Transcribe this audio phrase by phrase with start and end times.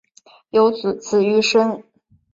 [0.49, 1.83] 有子俞深。